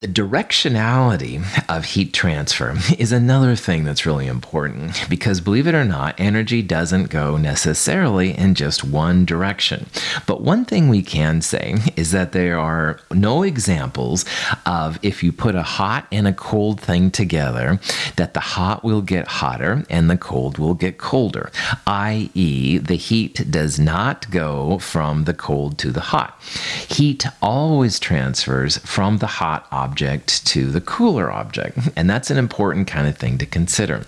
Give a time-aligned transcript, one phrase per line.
[0.00, 5.84] The directionality of heat transfer is another thing that's really important because, believe it or
[5.84, 9.86] not, energy doesn't go necessarily in just one direction.
[10.24, 14.24] But one thing we can say is that there are no examples
[14.64, 17.80] of if you put a hot and a cold thing together,
[18.14, 21.50] that the hot will get hotter and the cold will get colder,
[21.88, 26.40] i.e., the heat does not go from the cold to the hot.
[26.88, 31.78] Heat always transfers from the hot object object to the cooler object.
[31.96, 34.04] And that's an important kind of thing to consider.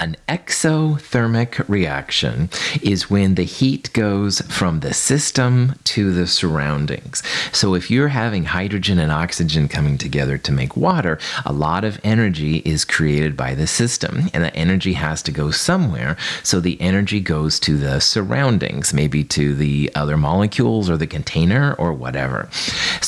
[0.00, 2.50] An exothermic reaction
[2.82, 7.20] is when the heat goes from the system to the surroundings.
[7.50, 11.98] So, if you're having hydrogen and oxygen coming together to make water, a lot of
[12.04, 16.16] energy is created by the system, and that energy has to go somewhere.
[16.44, 21.74] So, the energy goes to the surroundings, maybe to the other molecules or the container
[21.74, 22.48] or whatever.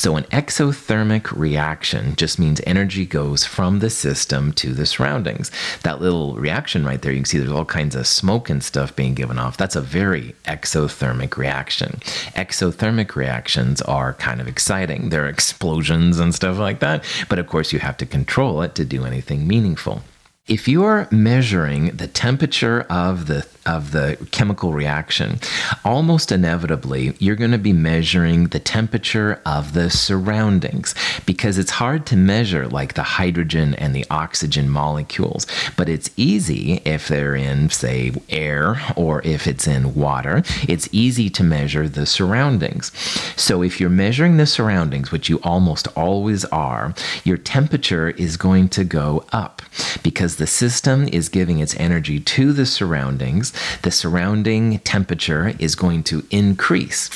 [0.01, 5.51] So, an exothermic reaction just means energy goes from the system to the surroundings.
[5.83, 8.95] That little reaction right there, you can see there's all kinds of smoke and stuff
[8.95, 9.57] being given off.
[9.57, 11.99] That's a very exothermic reaction.
[12.33, 15.09] Exothermic reactions are kind of exciting.
[15.09, 17.03] They're explosions and stuff like that.
[17.29, 20.01] But of course, you have to control it to do anything meaningful.
[20.47, 25.39] If you're measuring the temperature of the of the chemical reaction,
[25.85, 30.95] almost inevitably you're going to be measuring the temperature of the surroundings
[31.25, 35.45] because it's hard to measure like the hydrogen and the oxygen molecules,
[35.77, 41.29] but it's easy if they're in say air or if it's in water, it's easy
[41.29, 42.91] to measure the surroundings.
[43.35, 48.69] So if you're measuring the surroundings, which you almost always are, your temperature is going
[48.69, 49.61] to go up
[50.03, 53.50] because the system is giving its energy to the surroundings,
[53.83, 57.09] the surrounding temperature is going to increase.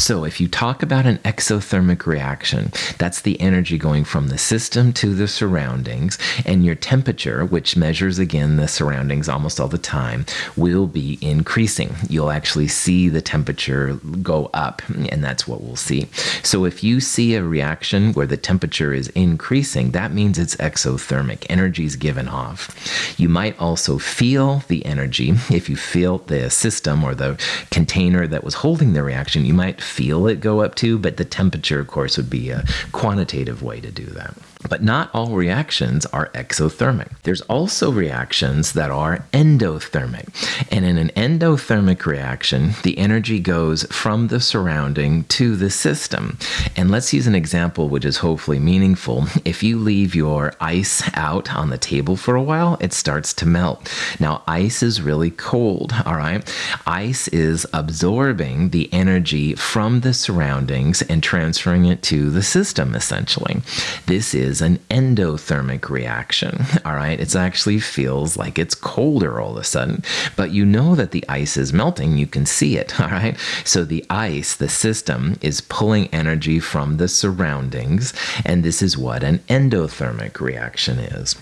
[0.00, 4.92] So, if you talk about an exothermic reaction, that's the energy going from the system
[4.94, 10.26] to the surroundings, and your temperature, which measures again the surroundings almost all the time,
[10.56, 11.94] will be increasing.
[12.08, 16.08] You'll actually see the temperature go up, and that's what we'll see.
[16.42, 21.46] So, if you see a reaction where the temperature is increasing, that means it's exothermic.
[21.48, 23.14] Energy is given off.
[23.18, 25.34] You might also feel the energy.
[25.50, 29.80] If you feel the system or the container that was holding the reaction, you might
[29.80, 33.80] feel it go up too, but the temperature, of course, would be a quantitative way
[33.80, 34.34] to do that.
[34.68, 37.08] But not all reactions are exothermic.
[37.24, 40.28] There's also reactions that are endothermic.
[40.70, 46.38] And in an endothermic reaction, the energy goes from the surrounding to the system.
[46.76, 49.26] And let's use an example which is hopefully meaningful.
[49.44, 53.46] If you leave your ice out on the table for a while, it starts to
[53.46, 53.92] melt.
[54.20, 55.71] Now, ice is really cold,
[56.06, 56.42] all right?
[56.86, 63.62] Ice is absorbing the energy from the surroundings and transferring it to the system, essentially.
[64.06, 66.66] This is is an endothermic reaction.
[66.84, 70.02] All right, it actually feels like it's colder all of a sudden,
[70.36, 72.18] but you know that the ice is melting.
[72.18, 73.00] You can see it.
[73.00, 78.12] All right, so the ice, the system, is pulling energy from the surroundings,
[78.44, 81.36] and this is what an endothermic reaction is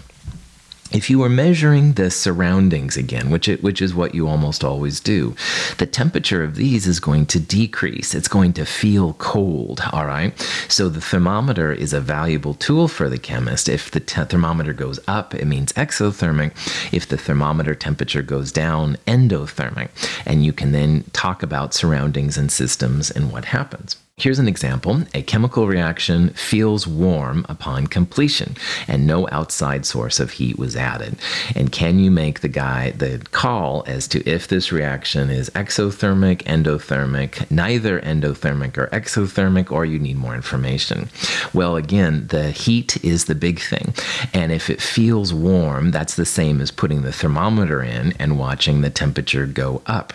[0.92, 5.00] if you are measuring the surroundings again, which it, which is what you almost always
[5.00, 5.34] do,
[5.78, 8.14] the temperature of these is going to decrease.
[8.14, 9.80] It's going to feel cold.
[9.92, 10.38] All right.
[10.68, 13.68] So the thermometer is a valuable tool for the chemist.
[13.68, 16.52] If the te- thermometer goes up, it means exothermic.
[16.92, 19.90] If the thermometer temperature goes down, endothermic.
[20.26, 23.96] And you can then talk about surroundings and systems and what happens.
[24.20, 25.04] Here's an example.
[25.14, 28.54] A chemical reaction feels warm upon completion
[28.86, 31.16] and no outside source of heat was added.
[31.56, 36.42] And can you make the guy the call as to if this reaction is exothermic,
[36.42, 41.08] endothermic, neither endothermic or exothermic, or you need more information?
[41.54, 43.94] Well, again, the heat is the big thing.
[44.34, 48.82] And if it feels warm, that's the same as putting the thermometer in and watching
[48.82, 50.12] the temperature go up.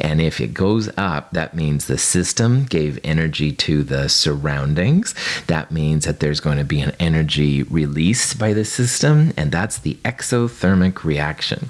[0.00, 5.14] And if it goes up, that means the system gave energy energy to the surroundings.
[5.46, 9.78] That means that there's going to be an energy released by the system, and that's
[9.78, 11.68] the exothermic reaction.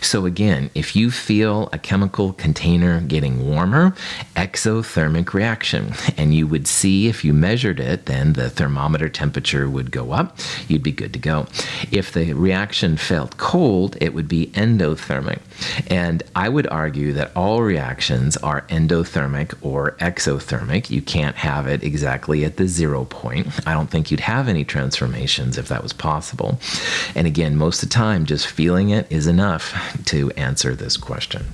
[0.00, 3.94] So, again, if you feel a chemical container getting warmer,
[4.34, 9.90] exothermic reaction, and you would see if you measured it, then the thermometer temperature would
[9.90, 10.36] go up,
[10.68, 11.46] you'd be good to go.
[11.90, 15.40] If the reaction felt cold, it would be endothermic.
[15.88, 20.90] And I would argue that all reactions are endothermic or exothermic.
[20.90, 23.46] You can't have it exactly at the zero point.
[23.66, 26.58] I don't think you'd have any transformations if that was possible.
[27.14, 29.74] And again, most of the time, just feeling it is enough
[30.06, 31.48] to answer this question.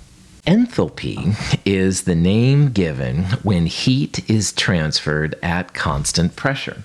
[0.47, 1.35] Enthalpy
[1.67, 6.85] is the name given when heat is transferred at constant pressure.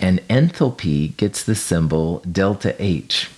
[0.00, 3.30] And enthalpy gets the symbol delta H.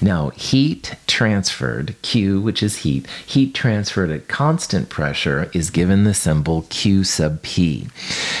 [0.00, 6.14] Now, heat transferred, Q, which is heat, heat transferred at constant pressure is given the
[6.14, 7.88] symbol Q sub P.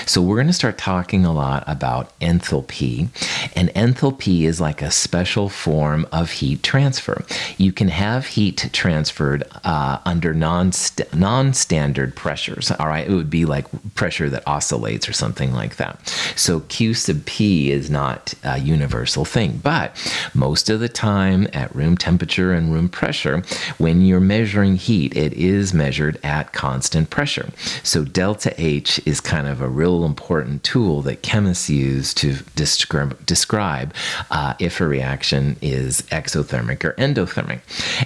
[0.06, 3.08] So we're going to start talking a lot about enthalpy.
[3.56, 7.24] And enthalpy is like a special form of heat transfer.
[7.56, 10.72] You can have heat transferred uh, under non
[11.14, 12.70] non-standard pressures.
[12.72, 16.08] All right, it would be like pressure that oscillates or something like that.
[16.36, 19.96] So Q sub P is not a universal thing, but
[20.34, 23.42] most of the time time at room temperature and room pressure,
[23.78, 27.48] when you're measuring heat, it is measured at constant pressure.
[27.82, 33.26] So delta H is kind of a real important tool that chemists use to describe,
[33.26, 33.92] describe
[34.30, 37.60] uh, if a reaction is exothermic or endothermic.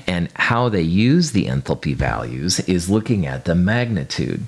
[0.06, 4.40] And how they use the enthalpy values is looking at the magnitude.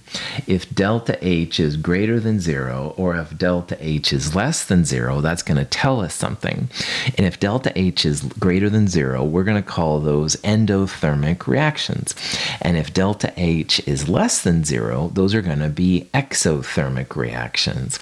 [0.46, 5.20] If delta H is greater than zero, or if delta H is less than zero,
[5.20, 6.68] that's going to tell us something.
[7.16, 11.48] And if delta H is greater greater than zero, we're going to call those endothermic
[11.48, 12.14] reactions.
[12.62, 17.98] And if delta H is less than zero, those are going to be exothermic reactions.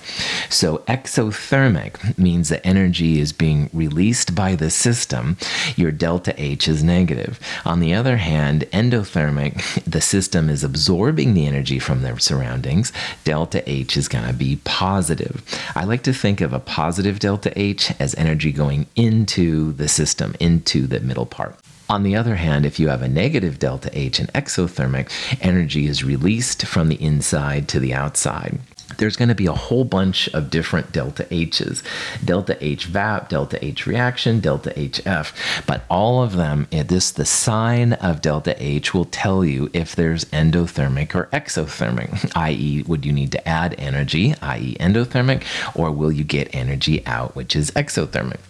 [0.51, 5.39] So exothermic means that energy is being released by the system.
[5.75, 7.41] Your delta H is negative.
[7.65, 12.93] On the other hand, endothermic, the system is absorbing the energy from their surroundings.
[13.25, 15.43] Delta H is going to be positive.
[15.75, 20.35] I like to think of a positive delta H as energy going into the system,
[20.43, 21.57] into the middle part.
[21.89, 25.11] On the other hand, if you have a negative delta H and exothermic,
[25.41, 28.59] energy is released from the inside to the outside
[28.99, 31.83] there's going to be a whole bunch of different delta H's
[32.25, 35.65] delta H VAP, delta H reaction, delta HF.
[35.67, 39.95] But all of them, eh, this the sign of delta H will tell you if
[39.95, 45.45] there's endothermic or exothermic, i.e., would you need to add energy, i.e., endothermic,
[45.75, 48.41] or will you get energy out, which is exothermic.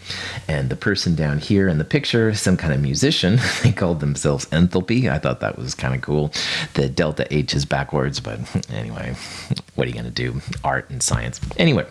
[0.48, 4.46] And the person down here in the picture, some kind of musician, they called themselves
[4.46, 5.10] enthalpy.
[5.10, 6.32] I thought that was kind of cool.
[6.74, 8.40] The delta H is backwards, but
[8.70, 9.14] anyway,
[9.74, 10.40] what are you going to do?
[10.64, 11.40] art and science.
[11.56, 11.86] Anyway,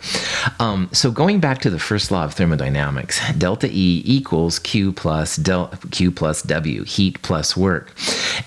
[0.60, 5.36] um, so going back to the first law of thermodynamics, delta E equals Q plus
[5.36, 7.92] del- Q plus W, heat plus work.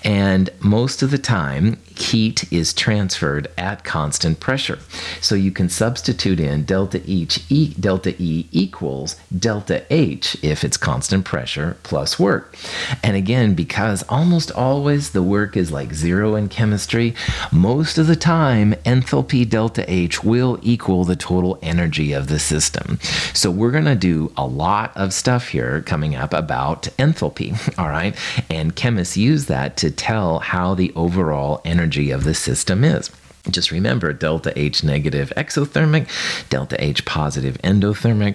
[0.04, 4.78] And most of the time, heat is transferred at constant pressure.
[5.20, 10.76] So you can substitute in delta H e, delta E equals delta H if it's
[10.76, 12.56] constant pressure plus work.
[13.02, 17.14] And again, because almost always the work is like zero in chemistry,
[17.52, 22.98] most of the time enthalpy delta H will equal the total energy of the system.
[23.32, 27.88] So we're going to do a lot of stuff here coming up about enthalpy, all
[27.88, 28.16] right?
[28.50, 33.12] And chemists use that to tell how the overall energy energy of the system is.
[33.48, 36.08] Just remember delta H negative exothermic,
[36.50, 38.34] delta H positive endothermic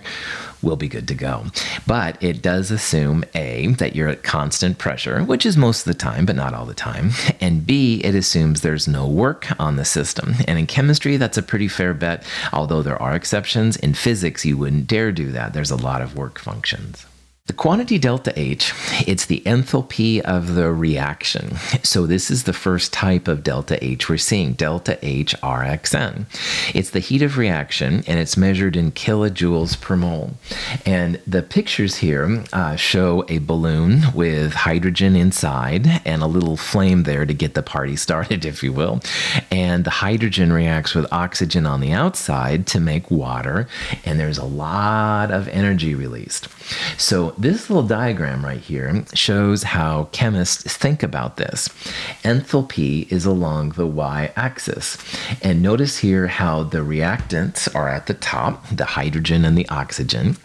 [0.61, 1.47] will be good to go.
[1.85, 5.99] But it does assume A, that you're at constant pressure, which is most of the
[5.99, 7.09] time, but not all the time.
[7.41, 10.35] And B, it assumes there's no work on the system.
[10.47, 12.23] And in chemistry, that's a pretty fair bet,
[12.53, 13.75] although there are exceptions.
[13.75, 15.51] In physics, you wouldn't dare do that.
[15.51, 17.05] There's a lot of work functions.
[17.47, 18.71] The quantity delta H,
[19.07, 21.55] it's the enthalpy of the reaction.
[21.81, 26.25] So this is the first type of delta H we're seeing, delta H RXN.
[26.75, 30.35] It's the heat of reaction and it's measured in kilojoules per mole.
[30.85, 37.03] And the pictures here uh, show a balloon with hydrogen inside and a little flame
[37.03, 39.01] there to get the party started, if you will.
[39.49, 43.67] And the hydrogen reacts with oxygen on the outside to make water,
[44.05, 46.47] and there's a lot of energy released.
[46.97, 51.69] So this little diagram right here shows how chemists think about this.
[52.23, 54.97] Enthalpy is along the y axis.
[55.41, 60.37] And notice here how the reactants are at the top, the hydrogen and the oxygen,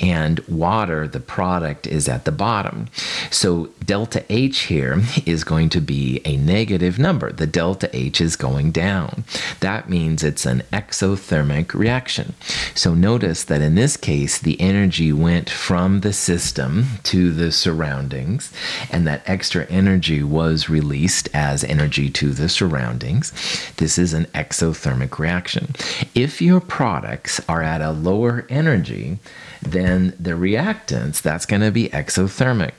[0.00, 2.88] and water, the product, is at the bottom.
[3.30, 7.32] So delta H here is going to be a negative number.
[7.32, 9.24] The delta H is going down.
[9.60, 12.34] That means it's an exothermic reaction.
[12.74, 18.52] So notice that in this case, the energy went from the system to the surroundings,
[18.90, 23.32] and that extra energy was released as energy to the surroundings.
[23.76, 25.74] This is an exothermic reaction.
[26.14, 29.18] If your products are at a lower energy,
[29.62, 32.72] then the reactants, that's going to be exothermic.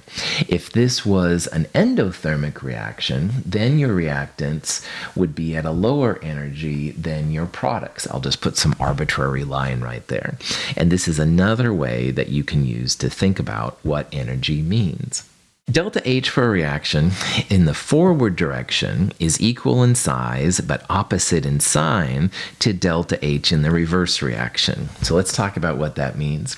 [0.48, 4.86] If this was an endothermic reaction, then your reactants
[5.16, 8.08] would be at a lower energy than your products.
[8.12, 10.38] I'll just put some arbitrary line right there.
[10.78, 15.24] And this is another way that you can use to think about what energy means.
[15.72, 17.10] Delta H for a reaction
[17.50, 22.30] in the forward direction is equal in size but opposite in sign
[22.60, 24.90] to delta H in the reverse reaction.
[25.02, 26.54] So let's talk about what that means.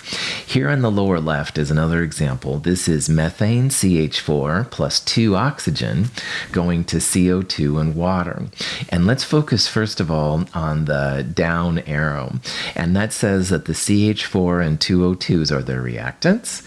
[0.45, 2.59] Here on the lower left is another example.
[2.59, 6.09] This is methane CH4 plus 2 oxygen
[6.51, 8.47] going to CO2 and water.
[8.89, 12.33] And let's focus first of all on the down arrow.
[12.75, 16.61] And that says that the CH4 and 2O2s are the reactants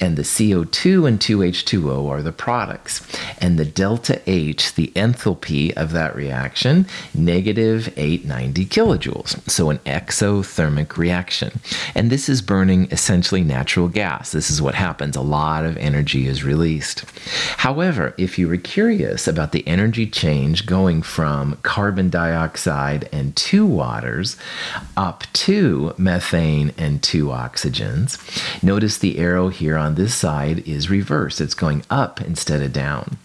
[0.00, 3.06] and the CO2 and 2H2 H2O are the products.
[3.38, 9.50] And the delta H, the enthalpy of that reaction, negative 890 kilojoules.
[9.50, 11.60] So an exothermic reaction.
[11.94, 14.32] And this is burning essentially natural gas.
[14.32, 15.16] This is what happens.
[15.16, 17.04] A lot of energy is released.
[17.58, 23.66] However, if you were curious about the energy change going from carbon dioxide and two
[23.66, 24.36] waters
[24.96, 28.18] up to methane and two oxygens,
[28.62, 31.40] notice the arrow here on this side is reversed.
[31.40, 33.16] It's going up instead of down.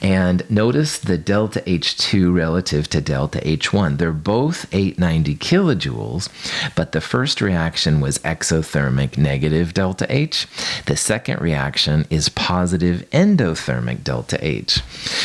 [0.00, 3.98] And notice the delta H2 relative to delta H1.
[3.98, 6.28] They're both 890 kilojoules,
[6.76, 10.46] but the first reaction was exothermic negative delta H.
[10.86, 14.82] The second reaction is positive endothermic delta H.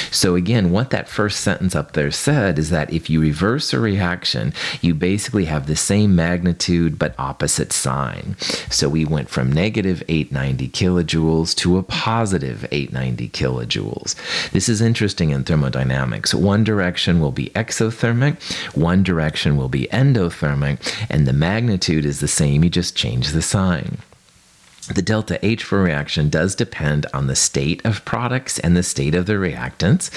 [0.10, 3.80] So again, what that first sentence up there said is that if you reverse a
[3.80, 8.36] reaction, you basically have the same magnitude but opposite sign.
[8.72, 14.52] So we went from negative 890 kilojoules to a positive negative 890 kilojoules.
[14.52, 16.34] This is interesting in thermodynamics.
[16.34, 18.42] One direction will be exothermic,
[18.76, 20.78] one direction will be endothermic,
[21.10, 23.98] and the magnitude is the same, you just change the sign.
[24.88, 29.16] The delta H for reaction does depend on the state of products and the state
[29.16, 30.12] of the reactants.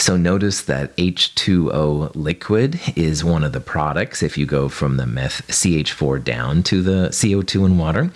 [0.00, 5.06] So notice that H2O liquid is one of the products if you go from the
[5.06, 8.12] meth CH4 down to the CO2 and water.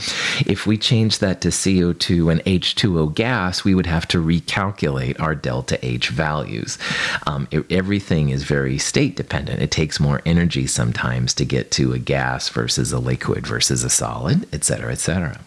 [0.46, 5.34] If we change that to CO2 and H2O gas, we would have to recalculate our
[5.34, 6.78] delta H values.
[7.26, 9.60] Um, it, everything is very state dependent.
[9.60, 13.90] It takes more energy sometimes to get to a gas versus a liquid versus a
[13.90, 15.40] solid, et cetera, et cetera.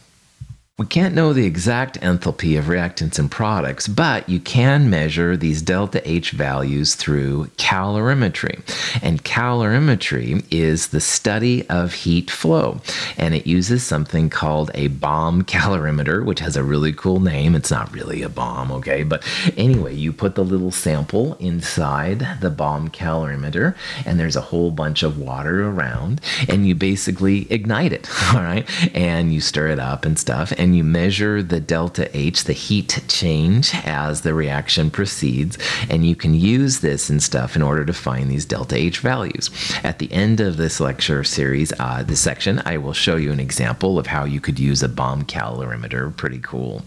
[0.79, 5.61] We can't know the exact enthalpy of reactants and products, but you can measure these
[5.61, 8.61] delta H values through calorimetry.
[9.03, 12.79] And calorimetry is the study of heat flow.
[13.17, 17.55] And it uses something called a bomb calorimeter, which has a really cool name.
[17.55, 19.03] It's not really a bomb, okay?
[19.03, 24.71] But anyway, you put the little sample inside the bomb calorimeter, and there's a whole
[24.71, 28.65] bunch of water around, and you basically ignite it, all right?
[28.95, 30.53] And you stir it up and stuff.
[30.57, 35.57] And and you measure the delta H, the heat change as the reaction proceeds,
[35.89, 39.49] and you can use this and stuff in order to find these delta H values.
[39.83, 43.39] At the end of this lecture series, uh, this section, I will show you an
[43.39, 46.15] example of how you could use a bomb calorimeter.
[46.15, 46.83] Pretty cool.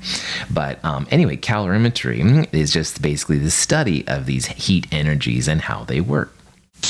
[0.49, 5.83] But um, anyway, calorimetry is just basically the study of these heat energies and how
[5.83, 6.33] they work.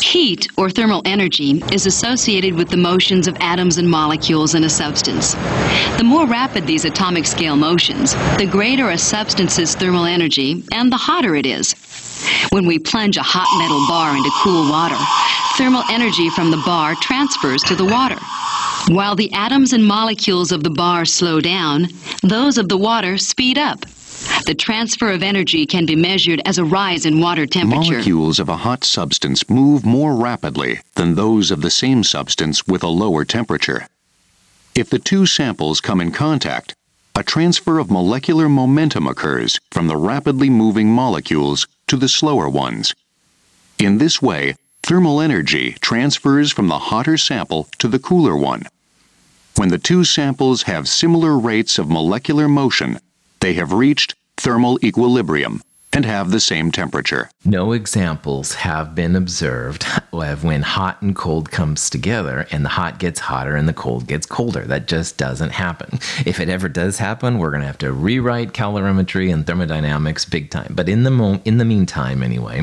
[0.01, 4.69] Heat, or thermal energy, is associated with the motions of atoms and molecules in a
[4.69, 5.35] substance.
[5.99, 10.97] The more rapid these atomic scale motions, the greater a substance's thermal energy and the
[10.97, 11.75] hotter it is.
[12.51, 14.97] When we plunge a hot metal bar into cool water,
[15.57, 18.19] thermal energy from the bar transfers to the water.
[18.89, 21.89] While the atoms and molecules of the bar slow down,
[22.23, 23.85] those of the water speed up.
[24.47, 27.93] The transfer of energy can be measured as a rise in water temperature.
[27.93, 32.83] Molecules of a hot substance move more rapidly than those of the same substance with
[32.83, 33.87] a lower temperature.
[34.75, 36.75] If the two samples come in contact,
[37.15, 42.95] a transfer of molecular momentum occurs from the rapidly moving molecules to the slower ones.
[43.79, 48.63] In this way, thermal energy transfers from the hotter sample to the cooler one.
[49.57, 52.99] When the two samples have similar rates of molecular motion,
[53.43, 55.61] they have reached thermal equilibrium
[55.93, 57.29] and have the same temperature.
[57.45, 62.99] No examples have been observed of when hot and cold comes together and the hot
[62.99, 64.63] gets hotter and the cold gets colder.
[64.63, 65.99] That just doesn't happen.
[66.25, 70.51] If it ever does happen, we're going to have to rewrite calorimetry and thermodynamics big
[70.51, 70.73] time.
[70.75, 72.61] But in the mo- in the meantime anyway,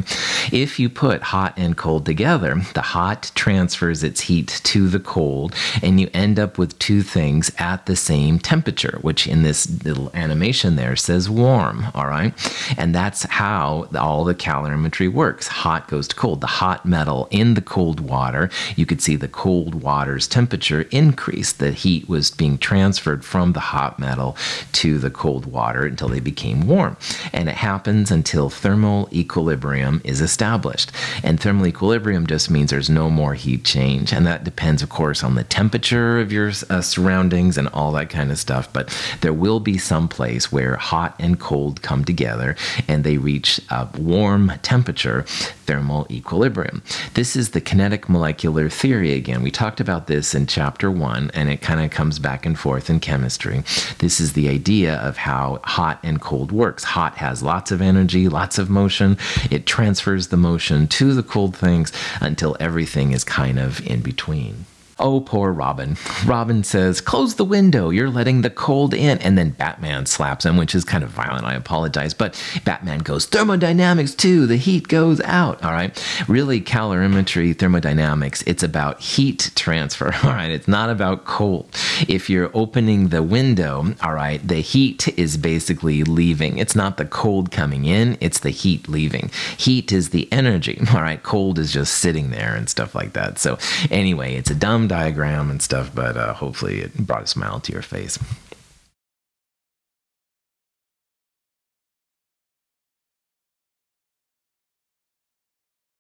[0.51, 5.53] if you put hot and cold together, the hot transfers its heat to the cold
[5.83, 10.09] and you end up with two things at the same temperature, which in this little
[10.13, 12.33] animation there says warm, all right?
[12.77, 15.47] And that's that's how all the calorimetry works.
[15.47, 16.39] Hot goes to cold.
[16.39, 21.51] The hot metal in the cold water, you could see the cold water's temperature increase.
[21.51, 24.38] The heat was being transferred from the hot metal
[24.73, 26.95] to the cold water until they became warm.
[27.33, 30.91] And it happens until thermal equilibrium is established.
[31.21, 34.13] And thermal equilibrium just means there's no more heat change.
[34.13, 38.09] And that depends, of course, on the temperature of your uh, surroundings and all that
[38.09, 38.71] kind of stuff.
[38.71, 42.55] But there will be some place where hot and cold come together
[42.88, 45.23] and they reach a warm temperature,
[45.65, 46.83] thermal equilibrium.
[47.15, 49.41] This is the kinetic molecular theory again.
[49.41, 52.87] We talked about this in chapter one, and it kind of comes back and forth
[52.87, 53.63] in chemistry.
[53.97, 56.83] This is the idea of how hot and cold works.
[56.83, 59.17] Hot has lots of energy, lots of motion.
[59.49, 64.65] It transfers the motion to the cold things until everything is kind of in between.
[64.99, 65.97] Oh, poor Robin.
[66.25, 67.89] Robin says, Close the window.
[67.89, 69.17] You're letting the cold in.
[69.19, 71.45] And then Batman slaps him, which is kind of violent.
[71.45, 72.13] I apologize.
[72.13, 74.45] But Batman goes, Thermodynamics too.
[74.45, 75.63] The heat goes out.
[75.63, 75.89] All right.
[76.27, 80.13] Really, calorimetry, thermodynamics, it's about heat transfer.
[80.23, 80.51] All right.
[80.51, 81.69] It's not about cold.
[82.07, 86.57] If you're opening the window, all right, the heat is basically leaving.
[86.57, 89.31] It's not the cold coming in, it's the heat leaving.
[89.57, 90.81] Heat is the energy.
[90.93, 91.21] All right.
[91.21, 93.39] Cold is just sitting there and stuff like that.
[93.39, 93.57] So,
[93.89, 97.72] anyway, it's a dumb diagram and stuff, but uh, hopefully it brought a smile to
[97.72, 98.19] your face.